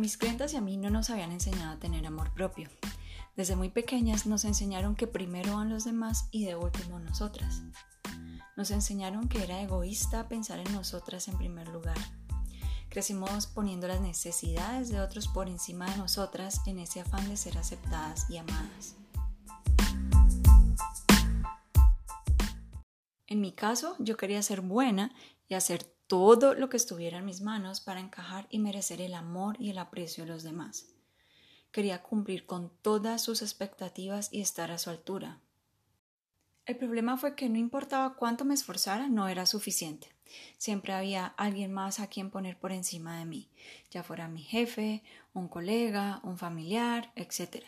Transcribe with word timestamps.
mis 0.00 0.16
clientes 0.16 0.54
y 0.54 0.56
a 0.56 0.60
mí 0.60 0.76
no 0.76 0.88
nos 0.90 1.10
habían 1.10 1.30
enseñado 1.30 1.72
a 1.72 1.78
tener 1.78 2.06
amor 2.06 2.32
propio. 2.32 2.70
Desde 3.36 3.54
muy 3.54 3.68
pequeñas 3.68 4.26
nos 4.26 4.44
enseñaron 4.44 4.96
que 4.96 5.06
primero 5.06 5.56
van 5.56 5.68
los 5.68 5.84
demás 5.84 6.28
y 6.30 6.46
de 6.46 6.56
último 6.56 6.98
nosotras. 6.98 7.62
Nos 8.56 8.70
enseñaron 8.70 9.28
que 9.28 9.42
era 9.42 9.60
egoísta 9.60 10.26
pensar 10.28 10.58
en 10.58 10.72
nosotras 10.72 11.28
en 11.28 11.36
primer 11.36 11.68
lugar. 11.68 11.98
Crecimos 12.88 13.46
poniendo 13.46 13.86
las 13.86 14.00
necesidades 14.00 14.88
de 14.88 15.00
otros 15.00 15.28
por 15.28 15.48
encima 15.48 15.88
de 15.90 15.96
nosotras 15.98 16.60
en 16.66 16.78
ese 16.78 17.00
afán 17.00 17.28
de 17.28 17.36
ser 17.36 17.56
aceptadas 17.58 18.28
y 18.28 18.38
amadas. 18.38 18.96
En 23.26 23.40
mi 23.40 23.52
caso, 23.52 23.96
yo 24.00 24.16
quería 24.16 24.42
ser 24.42 24.60
buena 24.60 25.14
y 25.46 25.54
hacer 25.54 25.94
todo 26.10 26.54
lo 26.54 26.68
que 26.68 26.76
estuviera 26.76 27.18
en 27.18 27.24
mis 27.24 27.40
manos 27.40 27.80
para 27.80 28.00
encajar 28.00 28.48
y 28.50 28.58
merecer 28.58 29.00
el 29.00 29.14
amor 29.14 29.56
y 29.60 29.70
el 29.70 29.78
aprecio 29.78 30.24
de 30.24 30.30
los 30.32 30.42
demás. 30.42 30.88
Quería 31.70 32.02
cumplir 32.02 32.46
con 32.46 32.72
todas 32.82 33.22
sus 33.22 33.42
expectativas 33.42 34.28
y 34.32 34.40
estar 34.40 34.72
a 34.72 34.78
su 34.78 34.90
altura. 34.90 35.38
El 36.66 36.76
problema 36.76 37.16
fue 37.16 37.36
que 37.36 37.48
no 37.48 37.58
importaba 37.58 38.16
cuánto 38.16 38.44
me 38.44 38.54
esforzara, 38.54 39.08
no 39.08 39.28
era 39.28 39.46
suficiente. 39.46 40.08
Siempre 40.58 40.94
había 40.94 41.26
alguien 41.26 41.72
más 41.72 42.00
a 42.00 42.08
quien 42.08 42.30
poner 42.30 42.58
por 42.58 42.72
encima 42.72 43.16
de 43.16 43.24
mí, 43.24 43.48
ya 43.92 44.02
fuera 44.02 44.26
mi 44.26 44.42
jefe, 44.42 45.04
un 45.32 45.46
colega, 45.46 46.18
un 46.24 46.38
familiar, 46.38 47.12
etc. 47.14 47.66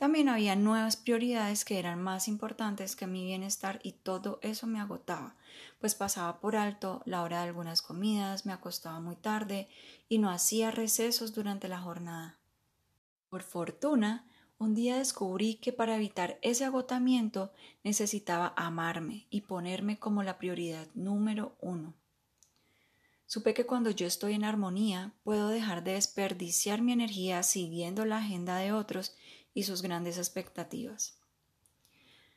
También 0.00 0.30
había 0.30 0.56
nuevas 0.56 0.96
prioridades 0.96 1.66
que 1.66 1.78
eran 1.78 2.00
más 2.00 2.26
importantes 2.26 2.96
que 2.96 3.06
mi 3.06 3.22
bienestar 3.22 3.80
y 3.82 3.92
todo 3.92 4.38
eso 4.40 4.66
me 4.66 4.80
agotaba, 4.80 5.36
pues 5.78 5.94
pasaba 5.94 6.40
por 6.40 6.56
alto 6.56 7.02
la 7.04 7.22
hora 7.22 7.42
de 7.42 7.48
algunas 7.48 7.82
comidas, 7.82 8.46
me 8.46 8.54
acostaba 8.54 8.98
muy 9.00 9.16
tarde 9.16 9.68
y 10.08 10.16
no 10.16 10.30
hacía 10.30 10.70
recesos 10.70 11.34
durante 11.34 11.68
la 11.68 11.82
jornada. 11.82 12.38
Por 13.28 13.42
fortuna, 13.42 14.24
un 14.58 14.74
día 14.74 14.96
descubrí 14.96 15.56
que 15.56 15.74
para 15.74 15.96
evitar 15.96 16.38
ese 16.40 16.64
agotamiento 16.64 17.52
necesitaba 17.84 18.54
amarme 18.56 19.26
y 19.28 19.42
ponerme 19.42 19.98
como 19.98 20.22
la 20.22 20.38
prioridad 20.38 20.88
número 20.94 21.56
uno. 21.60 21.92
Supe 23.26 23.52
que 23.52 23.66
cuando 23.66 23.90
yo 23.90 24.06
estoy 24.06 24.32
en 24.32 24.44
armonía 24.44 25.12
puedo 25.24 25.50
dejar 25.50 25.84
de 25.84 25.92
desperdiciar 25.92 26.80
mi 26.80 26.92
energía 26.92 27.42
siguiendo 27.42 28.06
la 28.06 28.16
agenda 28.16 28.56
de 28.56 28.72
otros 28.72 29.14
y 29.54 29.64
sus 29.64 29.82
grandes 29.82 30.18
expectativas. 30.18 31.20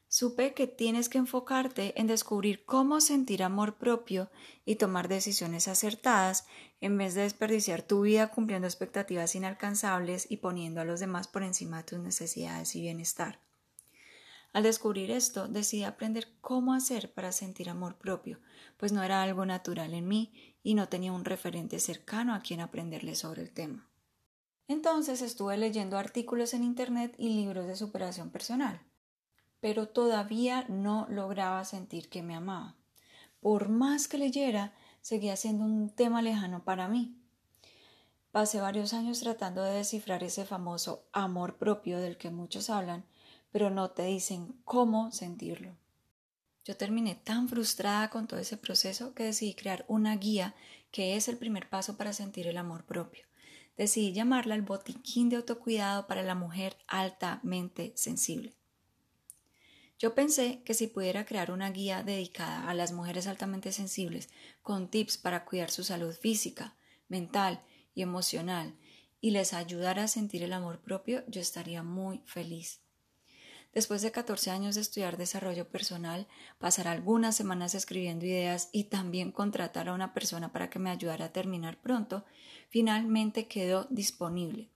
Supe 0.07 0.53
que 0.53 0.67
tienes 0.67 1.09
que 1.09 1.17
enfocarte 1.17 1.99
en 1.99 2.05
descubrir 2.05 2.65
cómo 2.65 3.01
sentir 3.01 3.41
amor 3.41 3.79
propio 3.79 4.29
y 4.63 4.75
tomar 4.75 5.07
decisiones 5.07 5.67
acertadas 5.67 6.45
en 6.81 6.99
vez 6.99 7.15
de 7.15 7.23
desperdiciar 7.23 7.81
tu 7.81 8.01
vida 8.01 8.27
cumpliendo 8.27 8.67
expectativas 8.67 9.33
inalcanzables 9.33 10.29
y 10.29 10.37
poniendo 10.37 10.81
a 10.81 10.85
los 10.85 10.99
demás 10.99 11.27
por 11.27 11.41
encima 11.41 11.77
de 11.77 11.83
tus 11.85 11.99
necesidades 11.99 12.75
y 12.75 12.81
bienestar. 12.81 13.39
Al 14.53 14.61
descubrir 14.61 15.09
esto, 15.09 15.47
decidí 15.47 15.83
aprender 15.83 16.27
cómo 16.41 16.75
hacer 16.75 17.11
para 17.11 17.31
sentir 17.31 17.71
amor 17.71 17.97
propio, 17.97 18.39
pues 18.77 18.91
no 18.91 19.01
era 19.01 19.23
algo 19.23 19.47
natural 19.47 19.95
en 19.95 20.07
mí 20.07 20.55
y 20.61 20.75
no 20.75 20.89
tenía 20.89 21.11
un 21.11 21.25
referente 21.25 21.79
cercano 21.79 22.35
a 22.35 22.41
quien 22.41 22.61
aprenderle 22.61 23.15
sobre 23.15 23.41
el 23.41 23.51
tema. 23.51 23.89
Entonces 24.73 25.21
estuve 25.21 25.55
leyendo 25.55 25.99
artículos 25.99 26.55
en 26.55 26.63
Internet 26.63 27.13
y 27.19 27.29
libros 27.29 27.67
de 27.67 27.75
superación 27.75 28.31
personal, 28.31 28.81
pero 29.59 29.87
todavía 29.87 30.65
no 30.67 31.05
lograba 31.11 31.63
sentir 31.63 32.09
que 32.09 32.23
me 32.23 32.33
amaba. 32.33 32.75
Por 33.39 33.69
más 33.69 34.07
que 34.07 34.17
leyera, 34.17 34.73
seguía 34.99 35.35
siendo 35.35 35.63
un 35.63 35.91
tema 35.91 36.23
lejano 36.23 36.63
para 36.63 36.87
mí. 36.87 37.15
Pasé 38.31 38.61
varios 38.61 38.95
años 38.95 39.19
tratando 39.19 39.61
de 39.61 39.75
descifrar 39.75 40.23
ese 40.23 40.43
famoso 40.43 41.05
amor 41.11 41.59
propio 41.59 41.99
del 41.99 42.17
que 42.17 42.31
muchos 42.31 42.71
hablan, 42.71 43.05
pero 43.51 43.69
no 43.69 43.91
te 43.91 44.05
dicen 44.05 44.59
cómo 44.65 45.11
sentirlo. 45.11 45.77
Yo 46.65 46.75
terminé 46.75 47.13
tan 47.13 47.47
frustrada 47.47 48.09
con 48.09 48.25
todo 48.25 48.39
ese 48.39 48.57
proceso 48.57 49.13
que 49.13 49.25
decidí 49.25 49.53
crear 49.53 49.85
una 49.87 50.15
guía 50.15 50.55
que 50.89 51.15
es 51.15 51.27
el 51.27 51.37
primer 51.37 51.69
paso 51.69 51.95
para 51.95 52.11
sentir 52.11 52.47
el 52.47 52.57
amor 52.57 52.85
propio 52.85 53.27
decidí 53.77 54.13
llamarla 54.13 54.55
el 54.55 54.61
botiquín 54.61 55.29
de 55.29 55.37
autocuidado 55.37 56.07
para 56.07 56.23
la 56.23 56.35
mujer 56.35 56.77
altamente 56.87 57.93
sensible. 57.95 58.53
Yo 59.99 60.15
pensé 60.15 60.61
que 60.65 60.73
si 60.73 60.87
pudiera 60.87 61.25
crear 61.25 61.51
una 61.51 61.71
guía 61.71 62.03
dedicada 62.03 62.67
a 62.69 62.73
las 62.73 62.91
mujeres 62.91 63.25
altamente 63.25 63.71
sensibles 63.71 64.29
con 64.61 64.89
tips 64.89 65.17
para 65.17 65.45
cuidar 65.45 65.71
su 65.71 65.83
salud 65.83 66.13
física, 66.13 66.75
mental 67.07 67.61
y 67.95 68.01
emocional 68.01 68.75
y 69.21 69.31
les 69.31 69.53
ayudara 69.53 70.03
a 70.03 70.07
sentir 70.09 70.43
el 70.43 70.51
amor 70.51 70.81
propio, 70.81 71.23
yo 71.27 71.39
estaría 71.39 71.83
muy 71.83 72.21
feliz. 72.25 72.82
Después 73.73 74.03
de 74.03 74.11
14 74.11 74.51
años 74.51 74.75
de 74.75 74.81
estudiar 74.81 75.17
desarrollo 75.17 75.67
personal, 75.67 76.27
pasar 76.59 76.87
algunas 76.87 77.35
semanas 77.35 77.73
escribiendo 77.73 78.25
ideas 78.25 78.69
y 78.71 78.85
también 78.85 79.31
contratar 79.31 79.89
a 79.89 79.93
una 79.93 80.13
persona 80.13 80.53
para 80.53 80.69
que 80.69 80.77
me 80.77 80.91
ayudara 80.91 81.25
a 81.25 81.31
terminar 81.33 81.81
pronto, 81.81 82.23
finalmente 82.69 83.47
quedó 83.47 83.87
disponible. 83.89 84.69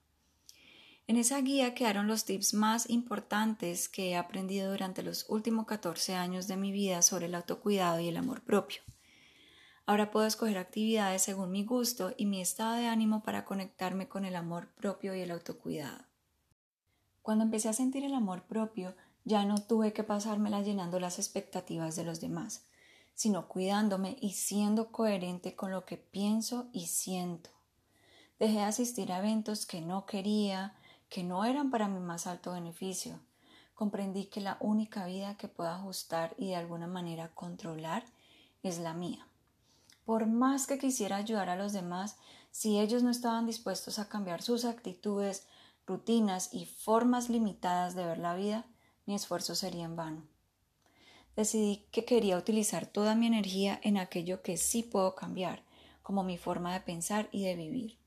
En 1.06 1.16
esa 1.16 1.40
guía 1.40 1.76
quedaron 1.76 2.08
los 2.08 2.26
tips 2.26 2.54
más 2.56 2.90
importantes 2.90 3.88
que 3.88 4.10
he 4.10 4.18
aprendido 4.18 4.72
durante 4.72 5.04
los 5.04 5.26
últimos 5.30 5.68
14 5.68 6.16
años 6.16 6.48
de 6.48 6.58
mi 6.58 6.72
vida 6.72 7.02
sobre 7.04 7.28
el 7.28 7.36
autocuidado 7.36 8.00
y 8.00 8.10
el 8.10 8.18
amor 8.18 8.42
propio. 8.42 8.82
Ahora 9.86 10.12
puedo 10.12 10.26
escoger 10.26 10.58
actividades 10.58 11.22
según 11.22 11.52
mi 11.52 11.64
gusto 11.64 12.14
y 12.18 12.26
mi 12.26 12.42
estado 12.42 12.76
de 12.76 12.88
ánimo 12.88 13.24
para 13.24 13.46
conectarme 13.46 14.10
con 14.10 14.26
el 14.26 14.36
amor 14.36 14.68
propio 14.74 15.16
y 15.16 15.22
el 15.22 15.32
autocuidado. 15.32 16.07
Cuando 17.28 17.44
empecé 17.44 17.68
a 17.68 17.74
sentir 17.74 18.06
el 18.06 18.14
amor 18.14 18.44
propio, 18.44 18.96
ya 19.26 19.44
no 19.44 19.58
tuve 19.58 19.92
que 19.92 20.06
pasármela 20.06 20.62
llenando 20.62 20.98
las 20.98 21.20
expectativas 21.20 21.98
de 21.98 22.06
los 22.06 22.22
demás, 22.22 22.64
sino 23.16 23.50
cuidándome 23.50 24.18
y 24.22 24.32
siendo 24.32 24.94
coherente 24.94 25.54
con 25.54 25.72
lo 25.72 25.84
que 25.84 25.98
pienso 25.98 26.70
y 26.72 26.88
siento. 26.88 27.50
Dejé 28.40 28.60
de 28.60 28.64
asistir 28.64 29.12
a 29.12 29.18
eventos 29.18 29.66
que 29.66 29.82
no 29.82 30.06
quería, 30.06 30.74
que 31.10 31.26
no 31.26 31.44
eran 31.44 31.70
para 31.70 31.90
mi 31.90 32.00
más 32.00 32.28
alto 32.28 32.54
beneficio. 32.54 33.20
Comprendí 33.76 34.28
que 34.28 34.40
la 34.40 34.56
única 34.62 35.06
vida 35.06 35.36
que 35.36 35.50
puedo 35.50 35.70
ajustar 35.70 36.34
y 36.38 36.52
de 36.52 36.56
alguna 36.56 36.88
manera 36.88 37.36
controlar 37.36 38.06
es 38.64 38.80
la 38.80 38.94
mía. 38.94 39.28
Por 40.06 40.28
más 40.28 40.66
que 40.66 40.78
quisiera 40.78 41.18
ayudar 41.18 41.50
a 41.50 41.58
los 41.58 41.74
demás, 41.74 42.16
si 42.52 42.80
ellos 42.80 43.04
no 43.04 43.10
estaban 43.10 43.46
dispuestos 43.46 44.00
a 44.00 44.08
cambiar 44.08 44.42
sus 44.42 44.64
actitudes, 44.64 45.46
rutinas 45.88 46.54
y 46.54 46.66
formas 46.66 47.30
limitadas 47.30 47.96
de 47.96 48.06
ver 48.06 48.20
la 48.20 48.36
vida, 48.36 48.66
mi 49.06 49.16
esfuerzo 49.16 49.56
sería 49.56 49.86
en 49.86 49.96
vano. 49.96 50.28
Decidí 51.36 51.88
que 51.92 52.04
quería 52.04 52.38
utilizar 52.38 52.86
toda 52.86 53.16
mi 53.16 53.26
energía 53.26 53.80
en 53.84 53.98
aquello 53.98 54.42
que 54.42 54.58
sí 54.58 54.84
puedo 54.84 55.16
cambiar, 55.16 55.64
como 56.04 56.24
mi 56.24 56.38
forma 56.38 56.74
de 56.74 56.82
pensar 56.82 57.30
y 57.32 57.44
de 57.44 57.56
vivir. 57.56 57.98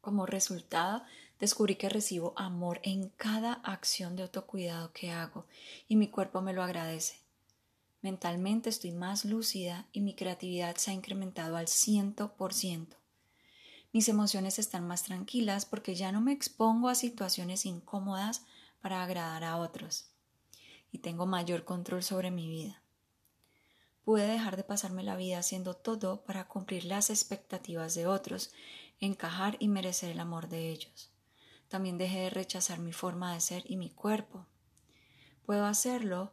Como 0.00 0.26
resultado, 0.26 1.02
descubrí 1.38 1.76
que 1.76 1.88
recibo 1.88 2.32
amor 2.36 2.80
en 2.82 3.10
cada 3.10 3.52
acción 3.52 4.16
de 4.16 4.22
autocuidado 4.22 4.92
que 4.92 5.10
hago 5.10 5.46
y 5.86 5.96
mi 5.96 6.08
cuerpo 6.08 6.40
me 6.40 6.52
lo 6.52 6.62
agradece. 6.62 7.20
Mentalmente 8.02 8.70
estoy 8.70 8.92
más 8.92 9.26
lúcida 9.26 9.86
y 9.92 10.00
mi 10.00 10.14
creatividad 10.14 10.76
se 10.76 10.90
ha 10.90 10.94
incrementado 10.94 11.56
al 11.56 11.68
ciento 11.68 12.34
por 12.34 12.54
ciento. 12.54 12.99
Mis 13.92 14.08
emociones 14.08 14.60
están 14.60 14.86
más 14.86 15.02
tranquilas 15.02 15.66
porque 15.66 15.96
ya 15.96 16.12
no 16.12 16.20
me 16.20 16.32
expongo 16.32 16.88
a 16.88 16.94
situaciones 16.94 17.66
incómodas 17.66 18.44
para 18.80 19.02
agradar 19.02 19.42
a 19.42 19.56
otros 19.56 20.10
y 20.92 20.98
tengo 20.98 21.26
mayor 21.26 21.64
control 21.64 22.04
sobre 22.04 22.30
mi 22.30 22.48
vida. 22.48 22.82
Pude 24.04 24.26
dejar 24.26 24.56
de 24.56 24.62
pasarme 24.62 25.02
la 25.02 25.16
vida 25.16 25.38
haciendo 25.38 25.74
todo 25.74 26.22
para 26.22 26.46
cumplir 26.46 26.84
las 26.84 27.10
expectativas 27.10 27.94
de 27.96 28.06
otros, 28.06 28.52
encajar 29.00 29.56
y 29.58 29.66
merecer 29.66 30.10
el 30.10 30.20
amor 30.20 30.48
de 30.48 30.70
ellos. 30.70 31.10
También 31.68 31.98
dejé 31.98 32.20
de 32.20 32.30
rechazar 32.30 32.78
mi 32.78 32.92
forma 32.92 33.34
de 33.34 33.40
ser 33.40 33.64
y 33.66 33.76
mi 33.76 33.90
cuerpo. 33.90 34.46
Puedo 35.44 35.66
hacerlo 35.66 36.32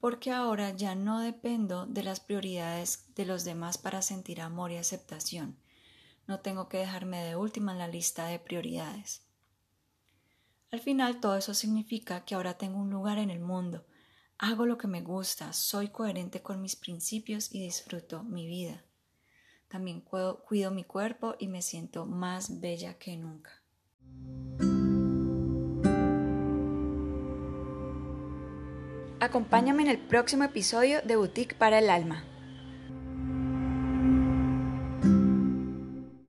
porque 0.00 0.32
ahora 0.32 0.70
ya 0.70 0.96
no 0.96 1.20
dependo 1.20 1.86
de 1.86 2.02
las 2.02 2.18
prioridades 2.18 3.06
de 3.14 3.24
los 3.24 3.44
demás 3.44 3.78
para 3.78 4.02
sentir 4.02 4.40
amor 4.40 4.72
y 4.72 4.76
aceptación 4.76 5.56
no 6.28 6.40
tengo 6.40 6.68
que 6.68 6.78
dejarme 6.78 7.24
de 7.24 7.34
última 7.34 7.72
en 7.72 7.78
la 7.78 7.88
lista 7.88 8.26
de 8.26 8.38
prioridades. 8.38 9.22
Al 10.70 10.80
final 10.80 11.20
todo 11.20 11.36
eso 11.36 11.54
significa 11.54 12.24
que 12.24 12.34
ahora 12.34 12.58
tengo 12.58 12.78
un 12.78 12.90
lugar 12.90 13.16
en 13.18 13.30
el 13.30 13.40
mundo, 13.40 13.86
hago 14.36 14.66
lo 14.66 14.76
que 14.76 14.86
me 14.86 15.00
gusta, 15.00 15.54
soy 15.54 15.88
coherente 15.88 16.42
con 16.42 16.60
mis 16.60 16.76
principios 16.76 17.52
y 17.52 17.62
disfruto 17.62 18.22
mi 18.22 18.46
vida. 18.46 18.84
También 19.68 20.02
cuido, 20.02 20.70
mi 20.70 20.84
cuerpo 20.84 21.34
y 21.38 21.48
me 21.48 21.62
siento 21.62 22.06
más 22.06 22.60
bella 22.60 22.98
que 22.98 23.16
nunca. 23.16 23.62
Acompáñame 29.20 29.82
en 29.82 29.88
el 29.88 29.98
próximo 29.98 30.44
episodio 30.44 31.00
de 31.02 31.16
Boutique 31.16 31.56
para 31.56 31.78
el 31.78 31.90
Alma. 31.90 32.24